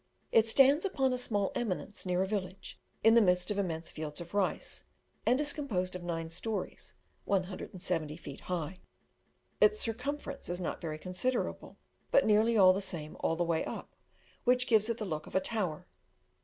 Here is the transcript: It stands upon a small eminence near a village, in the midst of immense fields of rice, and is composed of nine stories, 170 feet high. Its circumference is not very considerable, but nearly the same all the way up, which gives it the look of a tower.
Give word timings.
It 0.31 0.47
stands 0.47 0.83
upon 0.83 1.13
a 1.13 1.17
small 1.19 1.51
eminence 1.53 2.07
near 2.07 2.23
a 2.23 2.27
village, 2.27 2.79
in 3.03 3.13
the 3.13 3.21
midst 3.21 3.51
of 3.51 3.59
immense 3.59 3.91
fields 3.91 4.19
of 4.19 4.33
rice, 4.33 4.83
and 5.27 5.39
is 5.39 5.53
composed 5.53 5.95
of 5.95 6.01
nine 6.01 6.31
stories, 6.31 6.95
170 7.25 8.17
feet 8.17 8.39
high. 8.39 8.79
Its 9.59 9.79
circumference 9.79 10.49
is 10.49 10.59
not 10.59 10.81
very 10.81 10.97
considerable, 10.97 11.77
but 12.09 12.25
nearly 12.25 12.55
the 12.57 12.81
same 12.81 13.15
all 13.19 13.35
the 13.35 13.43
way 13.43 13.63
up, 13.65 13.95
which 14.43 14.65
gives 14.65 14.89
it 14.89 14.97
the 14.97 15.05
look 15.05 15.27
of 15.27 15.35
a 15.35 15.39
tower. 15.39 15.85